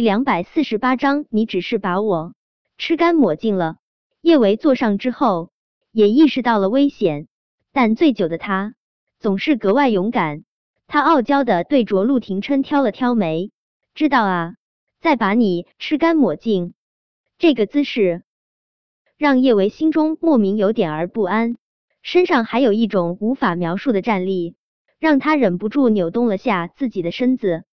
[0.00, 2.34] 两百四十八章，你只是把我
[2.78, 3.76] 吃干抹净了。
[4.22, 5.50] 叶维坐上之后，
[5.92, 7.28] 也意识到了危险，
[7.72, 8.74] 但醉酒的他
[9.18, 10.44] 总是格外勇敢。
[10.86, 13.50] 他傲娇的对着陆廷琛挑了挑眉，
[13.94, 14.54] 知道啊，
[15.00, 16.74] 再把你吃干抹净，
[17.38, 18.22] 这个姿势
[19.16, 21.56] 让叶维心中莫名有点儿不安，
[22.02, 24.56] 身上还有一种无法描述的战栗，
[24.98, 27.64] 让他忍不住扭动了下自己的身子。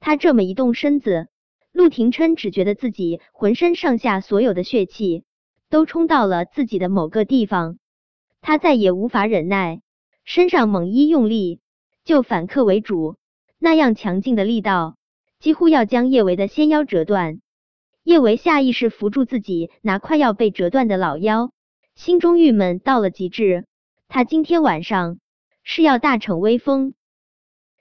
[0.00, 1.28] 他这么一动身子，
[1.72, 5.24] 陆廷琛只觉得自己浑身上下所有的血气
[5.70, 7.78] 都冲到了自己的某个地方，
[8.40, 9.80] 他再也无法忍耐，
[10.24, 11.60] 身上猛一用力。
[12.04, 13.16] 就反客为主，
[13.60, 14.96] 那样强劲的力道，
[15.38, 17.40] 几乎要将叶维的纤腰折断。
[18.02, 21.52] 叶维下意识扶住自己那快要被折断的老腰，
[21.94, 23.66] 心中郁闷到了极致。
[24.08, 25.20] 他今天晚上
[25.62, 26.94] 是要大逞威风，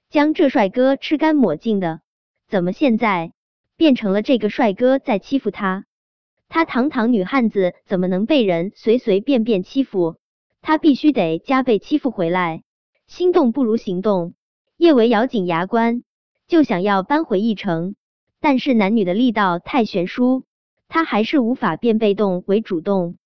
[0.09, 2.01] 将这帅哥吃干抹净的。
[2.47, 3.33] 怎么现在
[3.81, 5.85] 变成了这个帅哥在欺负他？
[6.49, 10.17] 他堂堂女汉子怎么能被人随随便便欺负？
[10.61, 12.61] 他必须得加倍欺负回来。
[13.07, 14.35] 心动不如行动，
[14.77, 16.03] 叶维咬紧牙关，
[16.47, 17.95] 就想要扳回一城，
[18.39, 20.43] 但是男女的力道太悬殊，
[20.87, 23.17] 他还是无法变被动为主动。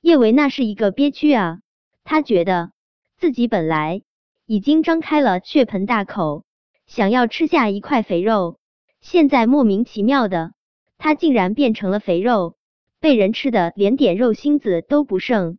[0.00, 1.60] 叶维那是一个憋屈啊，
[2.02, 2.72] 他觉得
[3.18, 4.02] 自己本来
[4.46, 6.42] 已经张开了血盆大口，
[6.88, 8.58] 想要吃下一块肥肉，
[9.02, 10.52] 现在莫名其妙的，
[10.96, 12.56] 他竟然变成了肥肉，
[13.00, 15.58] 被人吃的连点肉心子都不剩，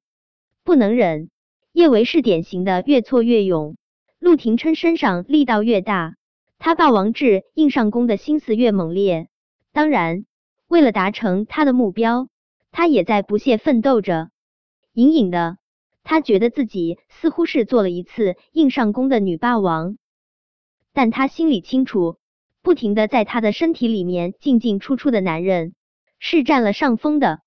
[0.63, 1.29] 不能忍。
[1.73, 3.75] 叶维是典型的越挫越勇，
[4.17, 6.15] 陆廷琛身上力道越大，
[6.57, 9.27] 他霸王制硬上弓的心思越猛烈。
[9.73, 10.25] 当然，
[10.69, 12.29] 为了达成他的目标，
[12.71, 14.29] 他也在不懈奋斗着。
[14.93, 15.57] 隐隐的，
[16.03, 19.97] 他觉得自己似乎是做了一次硬上弓的女霸王，
[20.93, 22.15] 但他心里清楚，
[22.63, 25.75] 不停的在他的身体里面进进出出的男人
[26.17, 27.41] 是占了上风的。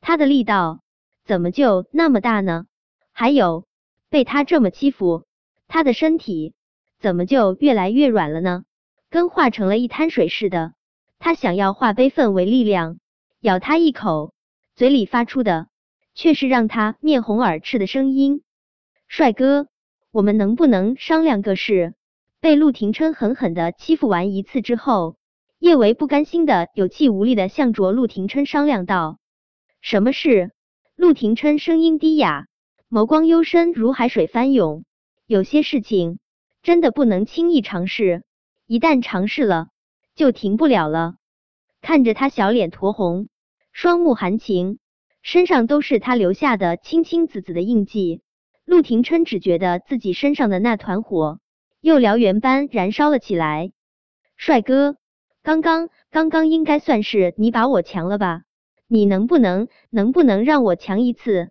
[0.00, 0.80] 他的力道
[1.24, 2.66] 怎么就那么大呢？
[3.12, 3.66] 还有
[4.10, 5.24] 被他这么欺负，
[5.68, 6.54] 他的身体
[6.98, 8.64] 怎么就越来越软了呢？
[9.10, 10.72] 跟化成了一滩水似的。
[11.20, 12.98] 他想要化悲愤为力量，
[13.40, 14.34] 咬他一口，
[14.74, 15.68] 嘴里发出的
[16.14, 18.42] 却是让他面红耳赤的声音
[19.06, 19.68] ：“帅哥，
[20.10, 21.94] 我们能不能商量个事？”
[22.40, 25.16] 被陆廷琛狠狠的欺负完一次之后，
[25.58, 29.18] 叶维不甘心的有气无力的向着陆廷琛商量道
[29.82, 30.52] ：“什么事？”
[30.94, 32.46] 陆廷琛声音低哑。
[32.90, 34.84] 眸光幽深如海水翻涌，
[35.26, 36.20] 有些事情
[36.62, 38.24] 真的不能轻易尝试，
[38.66, 39.68] 一旦尝试了
[40.14, 41.16] 就停不了了。
[41.82, 43.28] 看着他小脸酡红，
[43.72, 44.78] 双目含情，
[45.20, 48.22] 身上都是他留下的青青紫紫的印记，
[48.64, 51.40] 陆廷琛只觉得自己身上的那团火
[51.88, 53.72] 又燎原般燃烧了起来。
[54.36, 54.98] 帅哥，
[55.42, 58.42] 刚刚刚刚应该算是你把我强了吧？
[58.86, 61.50] 你能不能能不能让我强一次？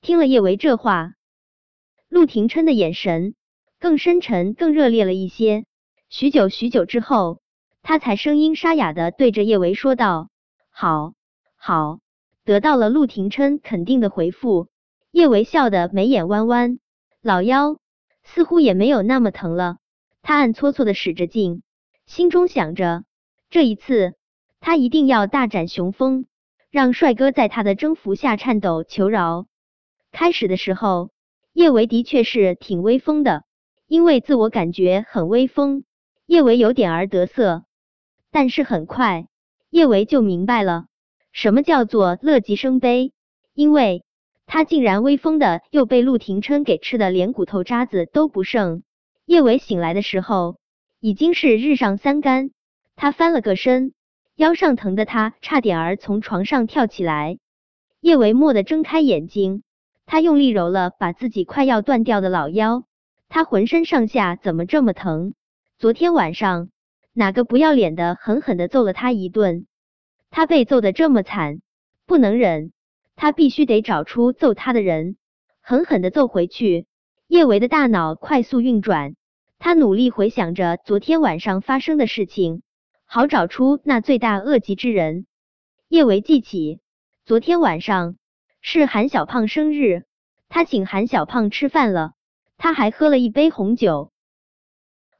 [0.00, 1.14] 听了叶维这话，
[2.08, 3.34] 陆廷琛的眼神
[3.80, 5.64] 更深沉、更热烈了一些。
[6.08, 7.40] 许久许久之后，
[7.82, 10.28] 他才声音沙哑的对着叶维说道
[10.70, 11.14] ：“好，
[11.56, 11.98] 好。”
[12.46, 14.68] 得到了陆廷琛肯定的回复，
[15.10, 16.78] 叶维笑得眉眼弯弯，
[17.22, 17.78] 老腰
[18.24, 19.76] 似乎也没有那么疼了。
[20.22, 21.62] 他暗搓搓的使着劲，
[22.06, 23.04] 心中想着，
[23.50, 24.14] 这一次
[24.60, 26.26] 他一定要大展雄风，
[26.70, 29.46] 让帅哥在他的征服下颤抖求饶。
[30.10, 31.10] 开始的时候，
[31.52, 33.44] 叶维的确是挺威风的，
[33.86, 35.84] 因为自我感觉很威风，
[36.26, 37.64] 叶维有点儿得瑟。
[38.30, 39.28] 但是很快，
[39.70, 40.86] 叶维就明白了
[41.32, 43.12] 什么叫做乐极生悲，
[43.52, 44.03] 因为
[44.46, 48.82] 他竟然威风的又被陆廷琛给吃的连骨头渣子都不剩。
[49.26, 50.58] 叶维醒来的时候
[51.00, 52.50] 已经是日上三竿，
[52.96, 53.94] 他翻了个身，
[54.36, 57.38] 腰上疼的他差点儿从床上跳起来。
[58.00, 59.62] 叶维蓦地睁开眼睛。
[60.06, 62.84] 他用力揉了把自己快要断掉的老腰，
[63.30, 65.32] 他浑身上下怎么这么疼？
[65.78, 66.68] 昨天晚上
[67.14, 69.66] 哪个不要脸的狠狠的揍了他一顿？
[70.30, 71.62] 他被揍的这么惨，
[72.04, 72.72] 不能忍，
[73.16, 75.16] 他必须得找出揍他的人，
[75.60, 76.86] 狠狠的揍回去。
[77.26, 79.16] 叶维的大脑快速运转，
[79.58, 82.62] 他努力回想着昨天晚上发生的事情，
[83.06, 85.26] 好找出那罪大恶极之人。
[85.88, 86.80] 叶维记起
[87.24, 88.16] 昨天晚上。
[88.66, 90.04] 是韩小胖生日，
[90.48, 92.14] 他请韩小胖吃饭了，
[92.56, 94.10] 他还喝了一杯红酒。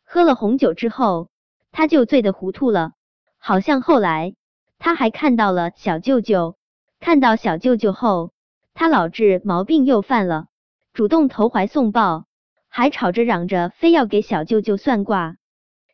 [0.03, 1.29] 喝了红酒之后，
[1.71, 2.93] 他就醉得糊涂了。
[3.37, 4.35] 好像后来
[4.79, 6.57] 他还看到了小舅舅，
[7.05, 8.33] 看到小舅舅后，
[8.73, 10.47] 他老治毛病又犯了，
[10.95, 12.25] 主动投怀送抱，
[12.71, 15.37] 还吵着嚷着非要给小舅舅算卦。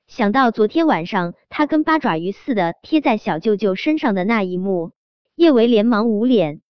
[0.07, 4.93] 想到昨天晚上他跟八爪鱼似的贴在小舅舅身上的那一幕，
[5.35, 6.61] 叶维连忙捂脸。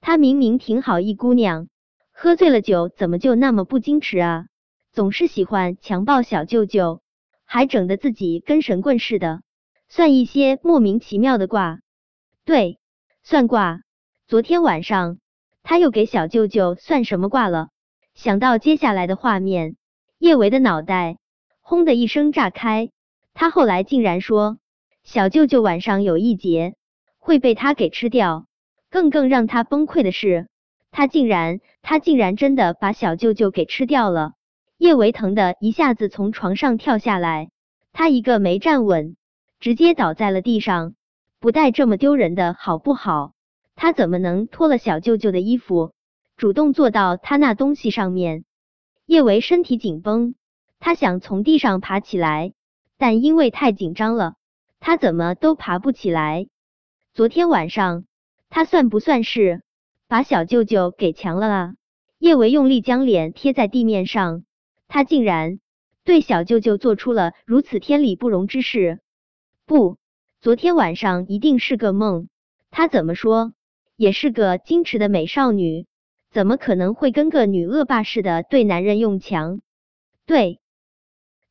[0.00, 1.68] 他明明挺好一姑娘，
[2.10, 4.46] 喝醉了酒怎么就那么不矜持啊？
[4.90, 7.02] 总是喜欢强暴小舅舅，
[7.44, 9.42] 还整得自己跟神棍似的，
[9.88, 11.78] 算一些莫名其妙的卦。
[12.44, 12.80] 对，
[13.28, 13.80] 算卦。
[14.28, 15.18] 昨天晚上
[15.64, 17.70] 他又给小舅舅算什么卦了？
[18.14, 19.74] 想到接下来的画面，
[20.20, 21.16] 叶维的脑袋。
[21.60, 22.90] 轰的一声炸开，
[23.34, 24.58] 他后来竟然说
[25.02, 26.76] 小舅舅晚上有一劫
[27.18, 28.46] 会被他给吃掉。
[28.90, 30.46] 更更让他崩溃的是，
[30.92, 34.34] 他竟然他竟然真的把小舅舅给吃掉了。
[34.78, 37.50] 叶维疼的一下子从床上跳下来，
[37.92, 39.16] 他一个没站稳，
[39.58, 40.94] 直接倒在了地上。
[41.38, 43.32] 不带这么丢人的好不好？
[43.74, 45.92] 他怎么能脱了小舅舅的衣服，
[46.36, 48.44] 主动坐到他那东西上面？
[49.04, 50.34] 叶维身体紧绷。
[50.78, 52.52] 他想从地上爬起来，
[52.98, 54.34] 但因为太紧张了，
[54.80, 56.48] 他怎么都爬不起来。
[57.14, 58.04] 昨天晚上，
[58.50, 59.62] 他算不算是
[60.06, 61.74] 把小舅舅给强了啊？
[62.18, 64.44] 叶维用力将脸贴在地面上，
[64.88, 65.60] 他竟然
[66.04, 69.00] 对小舅舅做出了如此天理不容之事。
[69.64, 69.96] 不，
[70.46, 72.28] 昨天晚上一定是个梦。
[72.70, 73.52] 他怎么说
[73.96, 75.86] 也是个矜持的美少女，
[76.30, 79.60] 怎么可能会跟个女恶霸似的对男人用强？
[80.24, 80.60] 对。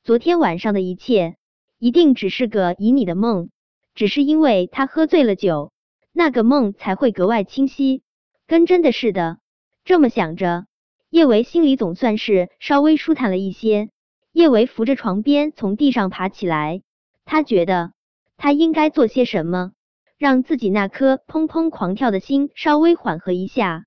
[0.06, 1.36] 昨天晚上的一切
[1.78, 3.50] 一定只是个旖旎的梦，
[3.96, 5.74] 只是因为他喝醉了酒，
[6.14, 8.02] 那个梦才会格外清晰，
[8.48, 9.40] 跟真的似的。
[9.84, 10.68] 这么想着，
[11.10, 13.90] 叶维心里总算是稍微舒坦了一些。
[14.32, 16.82] 叶维扶着床边从地上爬起来，
[17.26, 17.92] 他觉得
[18.38, 19.72] 他应该做些什么，
[20.18, 23.86] 让自己那颗砰砰狂跳的心稍微缓和一下。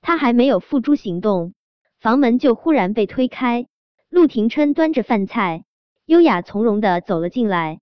[0.00, 1.54] 他还没有付诸行动，
[1.98, 3.66] 房门就忽然被推开。
[4.08, 5.64] 陆廷琛端着饭菜，
[6.06, 7.80] 优雅从容的走了进来。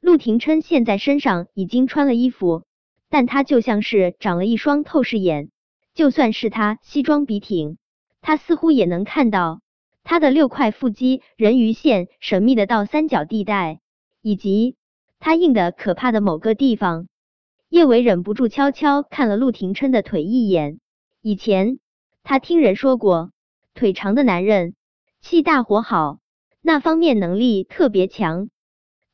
[0.00, 2.64] 陆廷琛现在身上已经穿了衣服，
[3.08, 5.50] 但他就像是长了一双透视眼，
[5.94, 7.78] 就算是他西装笔挺，
[8.20, 9.60] 他似乎也能看到
[10.04, 13.80] 他的六块腹肌、人鱼线、神秘的倒三角地带，
[14.22, 14.76] 以及
[15.26, 17.08] 他硬的可怕的某个地方。
[17.68, 20.78] 叶伟忍不住悄悄看了陆廷琛的腿一眼。
[21.20, 21.80] 以前
[22.22, 23.32] 他听人说过，
[23.74, 24.76] 腿长的男人。
[25.20, 26.20] 气大火好，
[26.62, 28.50] 那方面能力特别强。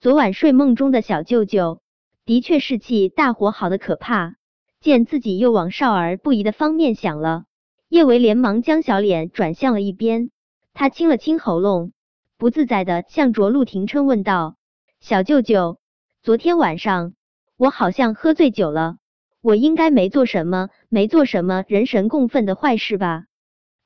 [0.02, 1.80] 昨晚睡梦中的小舅舅
[2.26, 4.34] 的确是气大火好的可怕。
[4.80, 7.44] 见自己又往少儿不宜的方面想了，
[7.88, 10.30] 叶维连忙将小脸转向了一边。
[10.74, 11.92] 他清了清喉咙，
[12.36, 14.56] 不自在的向着陆廷琛问道
[15.00, 15.78] ：“小舅舅，
[16.24, 17.14] 昨天晚上
[17.56, 18.98] 我好像喝醉酒了，
[19.40, 23.24] 我应该没做什么，没做什么人神共愤的坏事吧？”“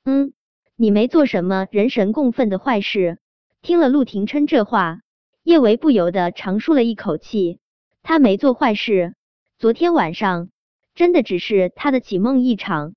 [0.05, 0.35] 嗯。”
[0.77, 3.17] 你没做什么人神共愤的坏事。
[3.62, 5.00] 听了陆廷琛这话，
[5.44, 7.59] 叶维不由得长舒了一口气。
[8.03, 9.15] 他没做坏事，
[9.59, 10.50] 昨天晚上
[10.94, 12.93] 真的只是他的起梦一场。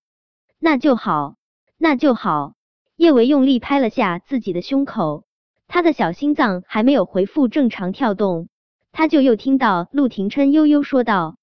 [0.59, 1.38] 那就好，
[1.77, 2.56] 那就好。
[2.97, 5.24] 叶维用力拍了下自己的胸口，
[5.69, 8.49] 他的小心脏还没有恢复正常跳动，
[8.91, 11.38] 他就又听到陆廷琛悠悠说道：“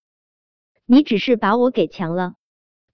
[0.86, 2.34] 你只是把我给强了。”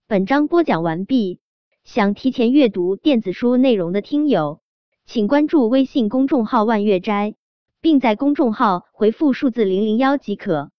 [0.07, 1.41] 本章播讲完毕。
[1.85, 4.61] 想提前阅读电子书内容的听友，
[5.05, 7.35] 请关注微信公众号“万月斋”，
[7.83, 10.71] 并在公众号回复数字零零幺即可。